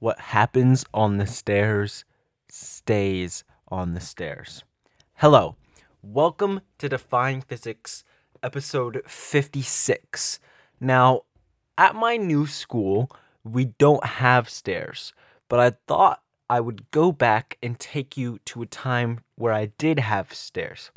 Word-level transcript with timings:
What 0.00 0.20
happens 0.20 0.84
on 0.94 1.16
the 1.16 1.26
stairs 1.26 2.04
stays 2.48 3.42
on 3.66 3.94
the 3.94 4.00
stairs. 4.00 4.62
Hello, 5.14 5.56
welcome 6.02 6.60
to 6.78 6.88
Defying 6.88 7.40
Physics, 7.40 8.04
episode 8.40 9.02
56. 9.08 10.38
Now, 10.78 11.22
at 11.76 11.96
my 11.96 12.16
new 12.16 12.46
school, 12.46 13.10
we 13.42 13.64
don't 13.64 14.04
have 14.04 14.48
stairs, 14.48 15.14
but 15.48 15.58
I 15.58 15.70
thought 15.88 16.22
I 16.48 16.60
would 16.60 16.88
go 16.92 17.10
back 17.10 17.58
and 17.60 17.76
take 17.76 18.16
you 18.16 18.38
to 18.44 18.62
a 18.62 18.66
time 18.66 19.24
where 19.34 19.52
I 19.52 19.72
did 19.78 19.98
have 19.98 20.32
stairs. 20.32 20.92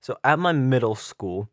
So, 0.00 0.16
at 0.24 0.40
my 0.40 0.50
middle 0.50 0.96
school, 0.96 1.48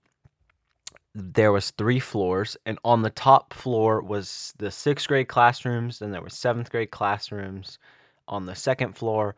there 1.15 1.51
was 1.51 1.71
three 1.71 1.99
floors 1.99 2.55
and 2.65 2.77
on 2.83 3.01
the 3.01 3.09
top 3.09 3.53
floor 3.53 4.01
was 4.01 4.53
the 4.57 4.69
sixth 4.69 5.07
grade 5.07 5.27
classrooms 5.27 6.01
and 6.01 6.13
there 6.13 6.21
were 6.21 6.29
seventh 6.29 6.69
grade 6.69 6.91
classrooms 6.91 7.79
on 8.27 8.45
the 8.45 8.55
second 8.55 8.95
floor 8.95 9.35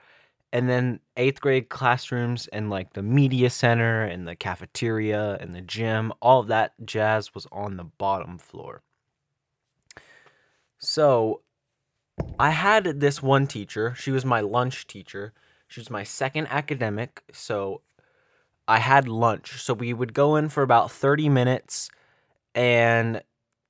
and 0.54 0.70
then 0.70 1.00
eighth 1.16 1.40
grade 1.40 1.70
classrooms 1.70 2.48
and 2.48 2.70
like 2.70 2.92
the 2.94 3.02
media 3.02 3.50
center 3.50 4.04
and 4.04 4.28
the 4.28 4.36
cafeteria 4.36 5.38
and 5.40 5.56
the 5.56 5.62
gym 5.62 6.12
all 6.22 6.42
of 6.42 6.48
that 6.48 6.74
jazz 6.84 7.34
was 7.34 7.48
on 7.52 7.78
the 7.78 7.86
bottom 7.86 8.38
floor. 8.38 8.82
So 10.78 11.42
i 12.38 12.50
had 12.52 13.00
this 13.00 13.24
one 13.24 13.48
teacher 13.48 13.96
she 13.98 14.12
was 14.12 14.26
my 14.26 14.42
lunch 14.42 14.86
teacher 14.86 15.34
she 15.68 15.80
was 15.80 15.90
my 15.90 16.04
second 16.04 16.46
academic 16.50 17.24
so 17.32 17.82
I 18.72 18.80
had 18.80 19.10
lunch. 19.10 19.62
So 19.62 19.74
we 19.74 19.92
would 19.94 20.14
go 20.14 20.38
in 20.38 20.48
for 20.48 20.64
about 20.64 20.92
30 20.92 21.28
minutes 21.28 21.90
and 22.56 23.22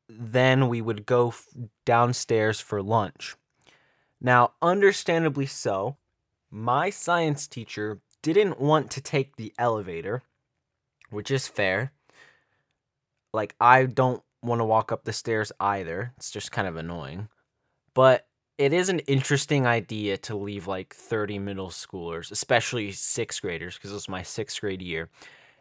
then 0.07 0.69
we 0.69 0.79
would 0.79 1.07
go 1.07 1.29
f- 1.29 1.47
downstairs 1.85 2.59
for 2.59 2.83
lunch. 2.83 3.35
Now, 4.21 4.51
understandably 4.61 5.47
so, 5.47 5.97
my 6.51 6.91
science 6.91 7.47
teacher 7.47 7.99
didn't 8.21 8.59
want 8.59 8.91
to 8.91 9.01
take 9.01 9.37
the 9.37 9.51
elevator, 9.57 10.21
which 11.09 11.31
is 11.31 11.47
fair. 11.47 11.93
Like, 13.33 13.55
I 13.59 13.85
don't 13.85 14.21
want 14.43 14.59
to 14.59 14.65
walk 14.65 14.91
up 14.91 15.03
the 15.03 15.13
stairs 15.13 15.51
either. 15.59 16.13
It's 16.17 16.29
just 16.29 16.51
kind 16.51 16.67
of 16.67 16.75
annoying. 16.75 17.27
But 17.95 18.27
it 18.57 18.73
is 18.73 18.89
an 18.89 18.99
interesting 18.99 19.65
idea 19.65 20.17
to 20.17 20.35
leave 20.35 20.67
like 20.67 20.93
30 20.93 21.39
middle 21.39 21.69
schoolers, 21.69 22.31
especially 22.31 22.91
sixth 22.91 23.41
graders, 23.41 23.75
because 23.75 23.91
it 23.91 23.95
was 23.95 24.09
my 24.09 24.23
sixth 24.23 24.61
grade 24.61 24.81
year. 24.81 25.09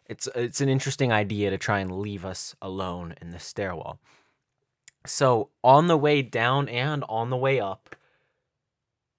It's 0.05 0.27
it's 0.35 0.61
an 0.61 0.69
interesting 0.69 1.11
idea 1.11 1.49
to 1.49 1.57
try 1.57 1.79
and 1.79 1.91
leave 1.91 2.25
us 2.25 2.55
alone 2.61 3.15
in 3.21 3.31
the 3.31 3.39
stairwell. 3.39 3.99
So 5.05 5.49
on 5.63 5.87
the 5.87 5.97
way 5.97 6.21
down 6.21 6.69
and 6.69 7.03
on 7.07 7.29
the 7.29 7.37
way 7.37 7.59
up, 7.59 7.95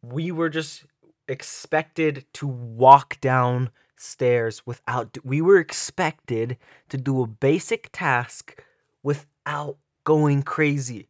we 0.02 0.30
were 0.30 0.48
just 0.48 0.84
expected 1.28 2.26
to 2.34 2.46
walk 2.46 3.20
down 3.20 3.70
stairs 3.96 4.66
without 4.66 5.16
we 5.24 5.40
were 5.40 5.58
expected 5.58 6.58
to 6.88 6.98
do 6.98 7.22
a 7.22 7.26
basic 7.26 7.88
task 7.92 8.62
without 9.02 9.78
going 10.04 10.42
crazy. 10.42 11.08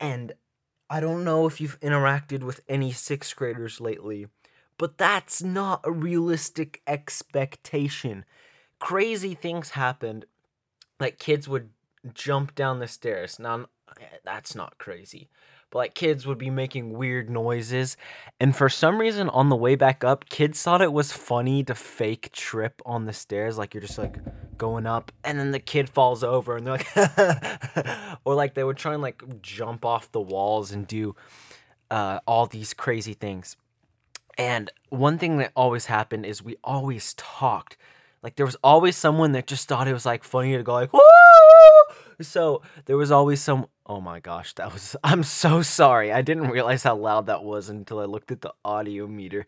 And 0.00 0.32
I 0.90 1.00
don't 1.00 1.24
know 1.24 1.46
if 1.46 1.60
you've 1.60 1.80
interacted 1.80 2.42
with 2.42 2.60
any 2.68 2.92
sixth 2.92 3.34
graders 3.36 3.80
lately, 3.80 4.26
but 4.78 4.98
that's 4.98 5.42
not 5.42 5.80
a 5.84 5.92
realistic 5.92 6.82
expectation. 6.86 8.24
Crazy 8.78 9.34
things 9.34 9.70
happened. 9.70 10.26
Like 11.00 11.18
kids 11.18 11.48
would 11.48 11.70
jump 12.12 12.54
down 12.54 12.78
the 12.78 12.88
stairs. 12.88 13.38
Now, 13.38 13.66
eh, 14.00 14.18
that's 14.24 14.54
not 14.54 14.78
crazy. 14.78 15.28
But 15.74 15.78
like 15.80 15.94
kids 15.96 16.24
would 16.24 16.38
be 16.38 16.50
making 16.50 16.92
weird 16.92 17.28
noises. 17.28 17.96
And 18.38 18.54
for 18.54 18.68
some 18.68 19.00
reason, 19.00 19.28
on 19.28 19.48
the 19.48 19.56
way 19.56 19.74
back 19.74 20.04
up, 20.04 20.28
kids 20.28 20.62
thought 20.62 20.80
it 20.80 20.92
was 20.92 21.10
funny 21.10 21.64
to 21.64 21.74
fake 21.74 22.30
trip 22.30 22.80
on 22.86 23.06
the 23.06 23.12
stairs. 23.12 23.58
Like 23.58 23.74
you're 23.74 23.80
just 23.80 23.98
like 23.98 24.18
going 24.56 24.86
up, 24.86 25.10
and 25.24 25.36
then 25.36 25.50
the 25.50 25.58
kid 25.58 25.90
falls 25.90 26.22
over, 26.22 26.56
and 26.56 26.64
they're 26.64 26.76
like, 26.76 28.16
or 28.24 28.36
like 28.36 28.54
they 28.54 28.62
would 28.62 28.76
try 28.76 28.92
and 28.92 29.02
like 29.02 29.42
jump 29.42 29.84
off 29.84 30.12
the 30.12 30.20
walls 30.20 30.70
and 30.70 30.86
do 30.86 31.16
uh, 31.90 32.20
all 32.24 32.46
these 32.46 32.72
crazy 32.72 33.14
things. 33.14 33.56
And 34.38 34.70
one 34.90 35.18
thing 35.18 35.38
that 35.38 35.50
always 35.56 35.86
happened 35.86 36.24
is 36.24 36.40
we 36.40 36.54
always 36.62 37.14
talked. 37.14 37.76
Like 38.22 38.36
there 38.36 38.46
was 38.46 38.56
always 38.62 38.94
someone 38.94 39.32
that 39.32 39.48
just 39.48 39.66
thought 39.66 39.88
it 39.88 39.92
was 39.92 40.06
like 40.06 40.22
funny 40.22 40.56
to 40.56 40.62
go 40.62 40.72
like, 40.72 40.92
Woo! 40.92 41.00
So 42.20 42.62
there 42.86 42.96
was 42.96 43.10
always 43.10 43.40
some 43.40 43.66
oh 43.86 44.00
my 44.00 44.20
gosh 44.20 44.54
that 44.54 44.72
was 44.72 44.96
i'm 45.04 45.22
so 45.22 45.62
sorry. 45.62 46.12
I 46.12 46.22
didn't 46.22 46.48
realize 46.48 46.82
how 46.82 46.96
loud 46.96 47.26
that 47.26 47.44
was 47.44 47.68
until 47.68 48.00
i 48.00 48.04
looked 48.04 48.30
at 48.30 48.40
the 48.40 48.52
audio 48.64 49.06
meter. 49.06 49.46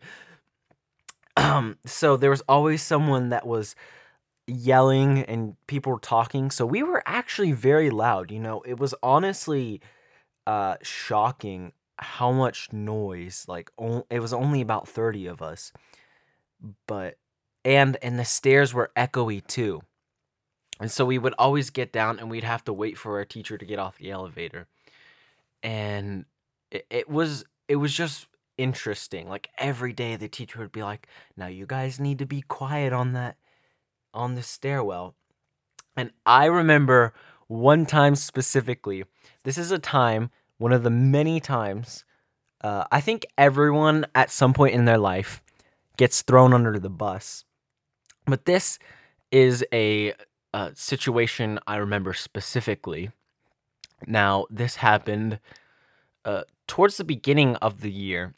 Um 1.35 1.77
so 1.85 2.17
there 2.17 2.29
was 2.29 2.41
always 2.47 2.81
someone 2.81 3.29
that 3.29 3.45
was 3.45 3.75
yelling 4.47 5.19
and 5.23 5.55
people 5.67 5.91
were 5.91 5.99
talking. 5.99 6.51
So 6.51 6.65
we 6.65 6.83
were 6.83 7.03
actually 7.05 7.51
very 7.51 7.89
loud 7.89 8.31
you 8.31 8.39
know? 8.39 8.61
It 8.61 8.79
was 8.79 8.93
honestly 9.03 9.81
uh 10.45 10.77
shocking 10.81 11.73
how 11.99 12.31
much 12.31 12.71
noise 12.71 13.45
like 13.47 13.71
on, 13.77 14.03
it 14.09 14.19
was 14.19 14.33
only 14.33 14.61
about 14.61 14.87
30 14.87 15.27
of 15.27 15.41
us 15.41 15.71
but 16.85 17.17
and 17.65 17.97
and 18.01 18.19
the 18.19 18.25
stairs 18.25 18.73
were 18.73 18.91
echoey 18.95 19.45
too 19.45 19.81
and 20.79 20.91
so 20.91 21.05
we 21.05 21.17
would 21.17 21.33
always 21.37 21.69
get 21.69 21.91
down 21.91 22.19
and 22.19 22.29
we'd 22.29 22.43
have 22.43 22.63
to 22.65 22.73
wait 22.73 22.97
for 22.97 23.17
our 23.17 23.25
teacher 23.25 23.57
to 23.57 23.65
get 23.65 23.79
off 23.79 23.97
the 23.97 24.11
elevator. 24.11 24.67
And 25.63 26.25
it, 26.71 26.85
it 26.89 27.09
was 27.09 27.45
it 27.67 27.77
was 27.77 27.93
just 27.93 28.27
interesting. 28.57 29.27
Like 29.27 29.49
every 29.57 29.93
day 29.93 30.15
the 30.15 30.27
teacher 30.27 30.59
would 30.59 30.71
be 30.71 30.83
like, 30.83 31.07
"Now 31.35 31.47
you 31.47 31.65
guys 31.65 31.99
need 31.99 32.19
to 32.19 32.25
be 32.25 32.41
quiet 32.41 32.93
on 32.93 33.13
that 33.13 33.37
on 34.13 34.35
the 34.35 34.43
stairwell." 34.43 35.15
And 35.95 36.11
I 36.25 36.45
remember 36.45 37.13
one 37.47 37.85
time 37.85 38.15
specifically. 38.15 39.03
This 39.43 39.57
is 39.57 39.71
a 39.71 39.79
time, 39.79 40.29
one 40.57 40.73
of 40.73 40.83
the 40.83 40.89
many 40.89 41.39
times 41.39 42.03
uh, 42.61 42.85
I 42.91 43.01
think 43.01 43.25
everyone 43.37 44.05
at 44.15 44.31
some 44.31 44.53
point 44.53 44.73
in 44.73 44.85
their 44.85 44.97
life 44.97 45.41
gets 45.97 46.21
thrown 46.21 46.53
under 46.53 46.79
the 46.79 46.89
bus. 46.89 47.43
But 48.25 48.45
this 48.45 48.79
is 49.31 49.63
a 49.73 50.13
uh, 50.53 50.71
situation 50.73 51.59
I 51.67 51.77
remember 51.77 52.13
specifically. 52.13 53.11
Now, 54.05 54.45
this 54.49 54.77
happened 54.77 55.39
uh, 56.25 56.43
towards 56.67 56.97
the 56.97 57.03
beginning 57.03 57.55
of 57.57 57.81
the 57.81 57.91
year. 57.91 58.33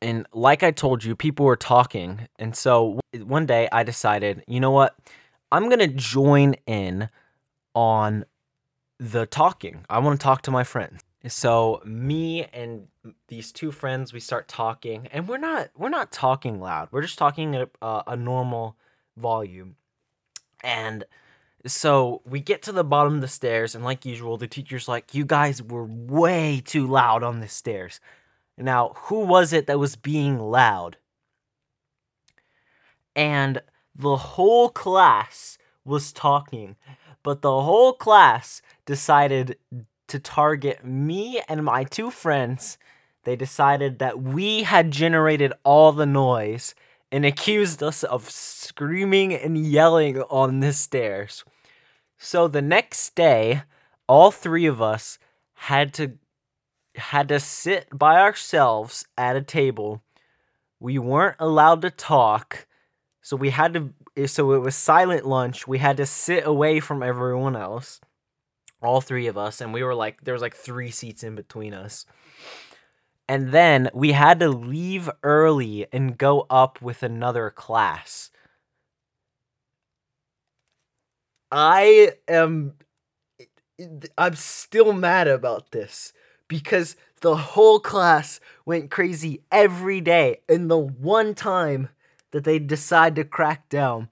And 0.00 0.26
like 0.32 0.62
I 0.62 0.70
told 0.70 1.02
you, 1.02 1.16
people 1.16 1.46
were 1.46 1.56
talking. 1.56 2.28
And 2.38 2.54
so 2.54 3.00
one 3.16 3.46
day 3.46 3.68
I 3.72 3.82
decided, 3.82 4.44
you 4.46 4.60
know 4.60 4.70
what? 4.70 4.96
I'm 5.50 5.68
going 5.68 5.78
to 5.78 5.88
join 5.88 6.54
in 6.66 7.08
on 7.74 8.24
the 8.98 9.26
talking. 9.26 9.84
I 9.88 9.98
want 9.98 10.20
to 10.20 10.22
talk 10.22 10.42
to 10.42 10.50
my 10.50 10.64
friends. 10.64 11.00
So 11.26 11.80
me 11.84 12.44
and 12.52 12.88
these 13.28 13.50
two 13.50 13.72
friends, 13.72 14.12
we 14.12 14.20
start 14.20 14.46
talking, 14.46 15.06
and 15.06 15.26
we're 15.26 15.38
not 15.38 15.70
we're 15.74 15.88
not 15.88 16.12
talking 16.12 16.60
loud. 16.60 16.88
We're 16.90 17.00
just 17.00 17.18
talking 17.18 17.56
at 17.56 17.70
a, 17.80 18.02
a 18.08 18.16
normal 18.16 18.76
volume. 19.16 19.76
And 20.64 21.04
so 21.66 22.22
we 22.24 22.40
get 22.40 22.62
to 22.62 22.72
the 22.72 22.82
bottom 22.82 23.16
of 23.16 23.20
the 23.20 23.28
stairs, 23.28 23.74
and 23.74 23.84
like 23.84 24.04
usual, 24.04 24.38
the 24.38 24.48
teacher's 24.48 24.88
like, 24.88 25.14
You 25.14 25.24
guys 25.24 25.62
were 25.62 25.84
way 25.84 26.62
too 26.64 26.86
loud 26.86 27.22
on 27.22 27.40
the 27.40 27.48
stairs. 27.48 28.00
Now, 28.56 28.92
who 28.96 29.20
was 29.20 29.52
it 29.52 29.66
that 29.66 29.78
was 29.78 29.94
being 29.94 30.38
loud? 30.38 30.96
And 33.14 33.60
the 33.94 34.16
whole 34.16 34.70
class 34.70 35.58
was 35.84 36.12
talking, 36.12 36.76
but 37.22 37.42
the 37.42 37.60
whole 37.60 37.92
class 37.92 38.62
decided 38.86 39.58
to 40.08 40.18
target 40.18 40.84
me 40.84 41.42
and 41.48 41.64
my 41.64 41.84
two 41.84 42.10
friends. 42.10 42.78
They 43.24 43.36
decided 43.36 43.98
that 43.98 44.20
we 44.20 44.62
had 44.62 44.90
generated 44.90 45.52
all 45.62 45.92
the 45.92 46.06
noise 46.06 46.74
and 47.14 47.24
accused 47.24 47.80
us 47.80 48.02
of 48.02 48.28
screaming 48.28 49.32
and 49.32 49.56
yelling 49.56 50.20
on 50.22 50.58
the 50.58 50.72
stairs. 50.72 51.44
So 52.18 52.48
the 52.48 52.60
next 52.60 53.14
day, 53.14 53.62
all 54.08 54.32
three 54.32 54.66
of 54.66 54.82
us 54.82 55.20
had 55.54 55.94
to 55.94 56.18
had 56.96 57.28
to 57.28 57.38
sit 57.38 57.86
by 57.92 58.20
ourselves 58.20 59.06
at 59.16 59.36
a 59.36 59.42
table. 59.42 60.02
We 60.80 60.98
weren't 60.98 61.36
allowed 61.38 61.82
to 61.82 61.90
talk, 61.90 62.66
so 63.22 63.36
we 63.36 63.50
had 63.50 63.74
to 63.74 64.26
so 64.26 64.50
it 64.50 64.58
was 64.58 64.74
silent 64.74 65.24
lunch. 65.24 65.68
We 65.68 65.78
had 65.78 65.96
to 65.98 66.06
sit 66.06 66.44
away 66.44 66.80
from 66.80 67.00
everyone 67.00 67.54
else. 67.54 68.00
All 68.82 69.00
three 69.00 69.28
of 69.28 69.38
us 69.38 69.60
and 69.60 69.72
we 69.72 69.84
were 69.84 69.94
like 69.94 70.24
there 70.24 70.34
was 70.34 70.42
like 70.42 70.56
3 70.56 70.90
seats 70.90 71.22
in 71.22 71.36
between 71.36 71.74
us. 71.74 72.06
And 73.28 73.52
then 73.52 73.88
we 73.94 74.12
had 74.12 74.40
to 74.40 74.48
leave 74.48 75.08
early 75.22 75.86
and 75.92 76.18
go 76.18 76.46
up 76.50 76.82
with 76.82 77.02
another 77.02 77.50
class. 77.50 78.30
I 81.50 82.12
am 82.28 82.74
I'm 84.16 84.34
still 84.34 84.92
mad 84.92 85.26
about 85.28 85.72
this 85.72 86.12
because 86.48 86.96
the 87.20 87.36
whole 87.36 87.80
class 87.80 88.40
went 88.64 88.90
crazy 88.90 89.42
every 89.50 90.00
day. 90.00 90.40
And 90.48 90.70
the 90.70 90.78
one 90.78 91.34
time 91.34 91.88
that 92.30 92.44
they 92.44 92.58
decide 92.58 93.16
to 93.16 93.24
crack 93.24 93.68
down, 93.68 94.08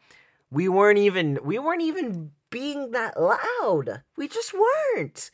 we 0.50 0.68
weren't 0.68 0.98
even 0.98 1.38
we 1.44 1.58
weren't 1.58 1.82
even 1.82 2.32
being 2.50 2.90
that 2.92 3.20
loud. 3.20 4.02
We 4.16 4.28
just 4.28 4.52
weren't. 4.54 5.30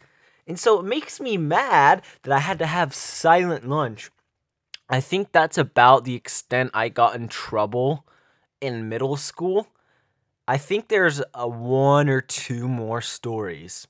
And 0.49 0.59
so 0.59 0.81
it 0.81 0.85
makes 0.85 1.21
me 1.21 1.37
mad 1.37 2.03
that 2.23 2.33
I 2.33 2.41
had 2.41 2.59
to 2.61 2.67
have 2.67 2.95
silent 2.95 3.69
lunch. 3.69 4.11
I 4.89 5.01
think 5.01 5.31
that's 5.31 5.59
about 5.59 6.05
the 6.05 6.15
extent 6.15 6.71
I 6.73 6.89
got 6.89 7.15
in 7.15 7.29
trouble 7.29 8.07
in 8.61 8.89
middle 8.89 9.17
school. 9.17 9.69
I 10.49 10.57
think 10.57 10.89
there's 10.89 11.21
a 11.35 11.47
one 11.47 12.09
or 12.09 12.23
two 12.23 12.67
more 12.67 13.03
stories 13.03 13.87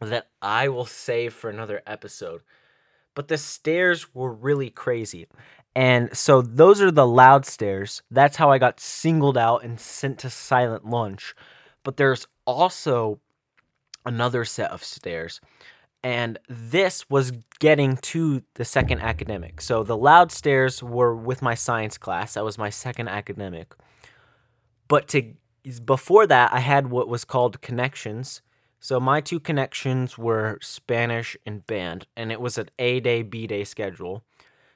that 0.00 0.28
I 0.40 0.68
will 0.68 0.86
save 0.86 1.34
for 1.34 1.50
another 1.50 1.82
episode. 1.86 2.40
But 3.14 3.28
the 3.28 3.36
stairs 3.36 4.14
were 4.14 4.32
really 4.32 4.70
crazy. 4.70 5.26
And 5.74 6.16
so 6.16 6.40
those 6.40 6.80
are 6.80 6.90
the 6.90 7.06
loud 7.06 7.44
stairs. 7.44 8.02
That's 8.10 8.36
how 8.36 8.50
I 8.50 8.56
got 8.56 8.80
singled 8.80 9.36
out 9.36 9.62
and 9.62 9.78
sent 9.78 10.18
to 10.20 10.30
silent 10.30 10.88
lunch. 10.88 11.34
But 11.82 11.98
there's 11.98 12.26
also 12.46 13.20
another 14.06 14.44
set 14.44 14.70
of 14.70 14.82
stairs. 14.82 15.40
And 16.02 16.38
this 16.48 17.10
was 17.10 17.32
getting 17.58 17.96
to 17.96 18.42
the 18.54 18.64
second 18.64 19.00
academic. 19.00 19.60
So 19.60 19.82
the 19.82 19.96
loud 19.96 20.30
stairs 20.30 20.82
were 20.82 21.16
with 21.16 21.42
my 21.42 21.54
science 21.54 21.98
class. 21.98 22.34
That 22.34 22.44
was 22.44 22.58
my 22.58 22.70
second 22.70 23.08
academic. 23.08 23.74
But 24.88 25.08
to 25.08 25.34
before 25.84 26.28
that, 26.28 26.52
I 26.52 26.60
had 26.60 26.90
what 26.90 27.08
was 27.08 27.24
called 27.24 27.60
connections. 27.60 28.40
So 28.78 29.00
my 29.00 29.20
two 29.20 29.40
connections 29.40 30.16
were 30.16 30.58
Spanish 30.62 31.36
and 31.44 31.66
band, 31.66 32.06
and 32.16 32.30
it 32.30 32.40
was 32.40 32.56
an 32.56 32.68
A 32.78 33.00
day, 33.00 33.22
B 33.22 33.48
day 33.48 33.64
schedule. 33.64 34.22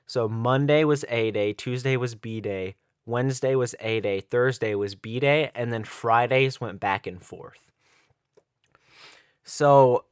So 0.07 0.29
Monday 0.29 0.83
was 0.83 1.05
A 1.09 1.31
day, 1.31 1.53
Tuesday 1.53 1.97
was 1.97 2.17
B 2.17 2.41
day, 2.41 2.75
Wednesday 3.07 3.55
was 3.55 3.77
A 3.79 4.01
day, 4.01 4.21
Thursday 4.21 4.75
was 4.75 4.97
B 4.97 5.21
day, 5.21 5.53
and 5.55 5.73
then 5.73 5.85
Fridays 5.85 6.61
went 6.61 6.81
back 6.81 7.07
and 7.07 7.23
forth. 7.23 7.70
So 9.45 10.05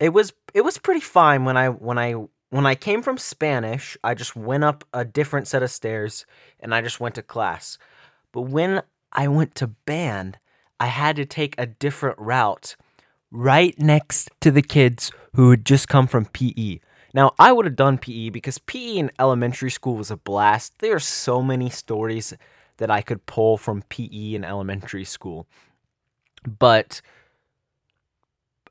it 0.00 0.10
was 0.10 0.32
it 0.54 0.62
was 0.62 0.78
pretty 0.78 1.00
fine 1.00 1.44
when 1.44 1.56
I 1.56 1.68
when 1.68 1.98
I 1.98 2.14
when 2.50 2.66
I 2.66 2.74
came 2.74 3.02
from 3.02 3.18
Spanish, 3.18 3.96
I 4.02 4.14
just 4.14 4.34
went 4.34 4.64
up 4.64 4.84
a 4.92 5.04
different 5.04 5.48
set 5.48 5.62
of 5.62 5.70
stairs 5.70 6.24
and 6.60 6.74
I 6.74 6.80
just 6.80 7.00
went 7.00 7.14
to 7.16 7.22
class. 7.22 7.78
But 8.32 8.42
when 8.42 8.82
I 9.12 9.28
went 9.28 9.54
to 9.56 9.66
band, 9.66 10.38
I 10.80 10.86
had 10.86 11.16
to 11.16 11.26
take 11.26 11.54
a 11.58 11.66
different 11.66 12.18
route 12.18 12.76
right 13.30 13.78
next 13.78 14.30
to 14.40 14.50
the 14.50 14.62
kids 14.62 15.12
who 15.34 15.50
had 15.50 15.66
just 15.66 15.88
come 15.88 16.06
from 16.06 16.26
PE. 16.26 16.80
Now, 17.14 17.34
I 17.38 17.52
would 17.52 17.64
have 17.64 17.76
done 17.76 17.98
PE 17.98 18.30
because 18.30 18.58
PE 18.58 18.96
in 18.96 19.10
elementary 19.18 19.70
school 19.70 19.96
was 19.96 20.10
a 20.10 20.16
blast. 20.16 20.78
There 20.78 20.94
are 20.94 21.00
so 21.00 21.42
many 21.42 21.70
stories 21.70 22.34
that 22.76 22.90
I 22.90 23.02
could 23.02 23.26
pull 23.26 23.56
from 23.56 23.82
PE 23.88 24.34
in 24.34 24.44
elementary 24.44 25.04
school. 25.04 25.46
But 26.46 27.00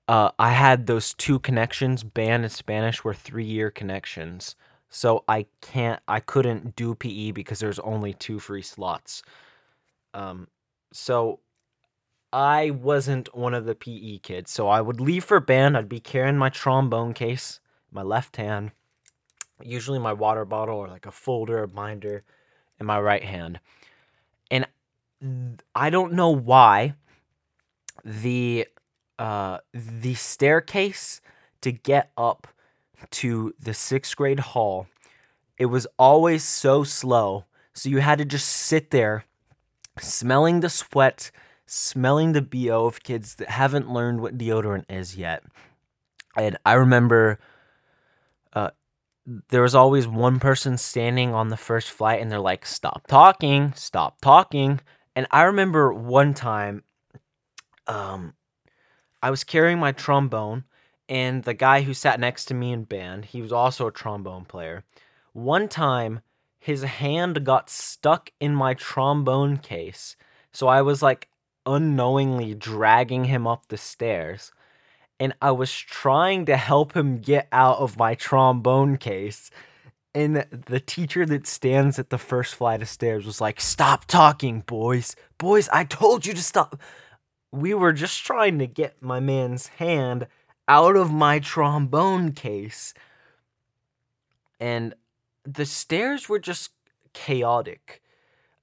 uh, 0.08 0.32
I 0.40 0.52
had 0.52 0.88
those 0.88 1.14
two 1.14 1.40
connections. 1.40 2.04
Band 2.04 2.44
and 2.44 2.52
Spanish 2.52 3.04
were 3.04 3.14
three 3.14 3.46
year 3.46 3.70
connections. 3.70 4.56
So 4.90 5.24
I 5.28 5.48
can't, 5.62 6.02
I 6.08 6.22
couldn't 6.22 6.76
do 6.76 6.96
PE 6.96 7.32
because 7.32 7.60
there's 7.60 7.80
only 7.80 8.14
two 8.14 8.40
free 8.40 8.62
slots. 8.62 9.22
Um, 10.14 10.48
so 10.94 11.42
I 12.32 12.70
wasn't 12.70 13.36
one 13.36 13.54
of 13.54 13.66
the 13.66 13.76
PE 13.76 14.20
kids. 14.20 14.52
So 14.52 14.70
I 14.70 14.80
would 14.80 15.02
leave 15.02 15.26
for 15.26 15.40
band. 15.42 15.78
I'd 15.78 15.90
be 15.90 16.00
carrying 16.00 16.38
my 16.38 16.50
trombone 16.50 17.14
case, 17.14 17.60
my 17.92 18.02
left 18.02 18.38
hand, 18.38 18.72
usually 19.62 20.00
my 20.00 20.14
water 20.14 20.46
bottle 20.46 20.78
or 20.78 20.88
like 20.88 21.06
a 21.06 21.12
folder, 21.12 21.64
a 21.64 21.68
binder 21.68 22.24
in 22.80 22.86
my 22.86 23.00
right 23.00 23.24
hand. 23.24 23.60
And 24.50 24.68
I 25.76 25.90
don't 25.90 26.14
know 26.14 26.30
why 26.30 26.94
the 28.06 28.68
uh, 29.20 29.60
the 29.74 30.14
staircase 30.14 31.22
to 31.62 31.72
get 31.72 32.12
up 32.18 32.48
to 33.12 33.54
the 33.60 33.74
sixth 33.74 34.16
grade 34.16 34.40
hall 34.40 34.88
it 35.58 35.68
was 35.68 35.88
always 35.98 36.44
so 36.44 36.84
slow 36.84 37.46
so 37.74 37.90
you 37.90 38.00
had 38.00 38.18
to 38.18 38.26
just 38.26 38.48
sit 38.48 38.90
there 38.90 39.24
smelling 40.00 40.60
the 40.62 40.70
sweat, 40.70 41.32
smelling 41.66 42.34
the 42.34 42.42
BO 42.42 42.86
of 42.86 43.04
kids 43.04 43.36
that 43.36 43.50
haven't 43.50 43.92
learned 43.92 44.22
what 44.22 44.38
deodorant 44.38 44.86
is 44.90 45.16
yet. 45.16 45.44
And 46.36 46.58
I 46.66 46.74
remember 46.74 47.40
uh, 48.54 48.72
there 49.50 49.62
was 49.62 49.76
always 49.76 50.08
one 50.08 50.40
person 50.40 50.78
standing 50.78 51.34
on 51.34 51.50
the 51.50 51.58
first 51.58 51.92
flight 51.92 52.22
and 52.22 52.32
they're 52.32 52.40
like, 52.40 52.66
stop 52.66 53.08
talking, 53.08 53.74
stop 53.76 54.22
talking. 54.22 54.80
And 55.16 55.28
I 55.32 55.44
remember 55.44 55.94
one 55.94 56.34
time, 56.34 56.84
um, 57.88 58.34
I 59.22 59.30
was 59.30 59.44
carrying 59.44 59.80
my 59.80 59.92
trombone, 59.92 60.66
and 61.10 61.44
the 61.44 61.54
guy 61.54 61.82
who 61.82 61.94
sat 61.94 62.20
next 62.20 62.46
to 62.46 62.54
me 62.54 62.72
in 62.72 62.84
band, 62.84 63.26
he 63.26 63.42
was 63.42 63.52
also 63.52 63.88
a 63.88 63.92
trombone 63.92 64.46
player. 64.46 64.84
One 65.34 65.68
time, 65.68 66.22
his 66.60 66.84
hand 66.84 67.46
got 67.46 67.70
stuck 67.70 68.32
in 68.40 68.54
my 68.54 68.74
trombone 68.74 69.58
case. 69.58 70.16
So 70.52 70.68
I 70.68 70.82
was 70.82 71.02
like 71.02 71.30
unknowingly 71.66 72.54
dragging 72.56 73.26
him 73.26 73.48
up 73.48 73.68
the 73.68 73.78
stairs. 73.78 74.52
And 75.20 75.34
I 75.42 75.52
was 75.52 75.72
trying 75.72 76.46
to 76.46 76.58
help 76.58 76.96
him 76.96 77.20
get 77.20 77.48
out 77.52 77.78
of 77.80 77.98
my 77.98 78.16
trombone 78.16 78.98
case. 78.98 79.50
And 80.14 80.46
the 80.68 80.80
teacher 80.80 81.26
that 81.26 81.48
stands 81.48 82.00
at 82.00 82.10
the 82.10 82.18
first 82.18 82.56
flight 82.56 82.82
of 82.82 82.90
stairs 82.90 83.26
was 83.26 83.40
like, 83.40 83.62
Stop 83.62 84.06
talking, 84.06 84.62
boys. 84.62 85.16
Boys, 85.38 85.70
I 85.70 85.84
told 85.84 86.26
you 86.26 86.34
to 86.34 86.44
stop. 86.44 86.80
We 87.52 87.74
were 87.74 87.94
just 87.94 88.24
trying 88.26 88.60
to 88.60 88.68
get 88.68 89.02
my 89.02 89.20
man's 89.20 89.68
hand 89.68 90.28
out 90.68 90.96
of 90.96 91.12
my 91.12 91.40
trombone 91.40 92.34
case. 92.34 92.94
And 94.60 94.94
the 95.44 95.66
stairs 95.66 96.28
were 96.28 96.40
just 96.40 96.72
chaotic. 97.14 98.02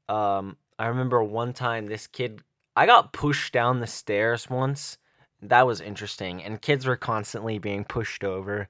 Um, 0.08 0.56
I 0.78 0.86
remember 0.86 1.22
one 1.22 1.52
time 1.52 1.86
this 1.86 2.06
kid, 2.06 2.42
I 2.76 2.86
got 2.86 3.12
pushed 3.12 3.52
down 3.52 3.80
the 3.80 3.86
stairs 3.86 4.50
once. 4.50 4.98
That 5.40 5.66
was 5.66 5.80
interesting, 5.80 6.42
and 6.42 6.60
kids 6.60 6.86
were 6.86 6.96
constantly 6.96 7.58
being 7.58 7.84
pushed 7.84 8.24
over. 8.24 8.68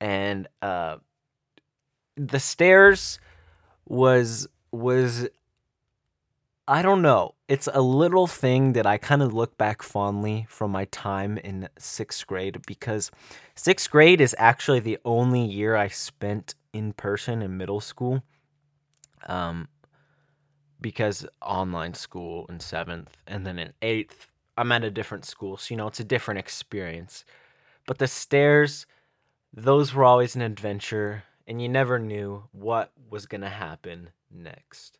And 0.00 0.48
uh, 0.62 0.98
the 2.16 2.40
stairs 2.40 3.18
was 3.86 4.48
was 4.70 5.28
I 6.66 6.80
don't 6.80 7.02
know. 7.02 7.34
It's 7.46 7.68
a 7.72 7.82
little 7.82 8.26
thing 8.26 8.72
that 8.72 8.86
I 8.86 8.96
kind 8.96 9.20
of 9.22 9.34
look 9.34 9.58
back 9.58 9.82
fondly 9.82 10.46
from 10.48 10.70
my 10.70 10.86
time 10.86 11.36
in 11.36 11.68
sixth 11.78 12.26
grade 12.26 12.64
because 12.66 13.10
sixth 13.54 13.90
grade 13.90 14.20
is 14.20 14.34
actually 14.38 14.80
the 14.80 14.98
only 15.04 15.44
year 15.44 15.76
I 15.76 15.88
spent 15.88 16.54
in 16.72 16.94
person 16.94 17.42
in 17.42 17.58
middle 17.58 17.80
school. 17.80 18.22
Um, 19.26 19.68
because 20.80 21.26
online 21.40 21.94
school 21.94 22.46
in 22.48 22.60
seventh, 22.60 23.16
and 23.26 23.46
then 23.46 23.58
in 23.58 23.72
eighth, 23.80 24.28
I'm 24.56 24.72
at 24.72 24.84
a 24.84 24.90
different 24.90 25.24
school, 25.24 25.56
so 25.56 25.72
you 25.72 25.76
know 25.76 25.86
it's 25.86 26.00
a 26.00 26.04
different 26.04 26.40
experience. 26.40 27.24
But 27.86 27.98
the 27.98 28.06
stairs, 28.06 28.84
those 29.52 29.94
were 29.94 30.04
always 30.04 30.36
an 30.36 30.42
adventure, 30.42 31.24
and 31.46 31.60
you 31.62 31.70
never 31.70 31.98
knew 31.98 32.44
what 32.52 32.92
was 33.08 33.24
gonna 33.24 33.48
happen 33.48 34.10
next. 34.30 34.98